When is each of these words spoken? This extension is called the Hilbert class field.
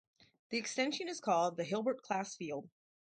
This 0.49 0.57
extension 0.61 1.07
is 1.07 1.19
called 1.19 1.57
the 1.57 1.63
Hilbert 1.63 2.01
class 2.01 2.35
field. 2.35 2.67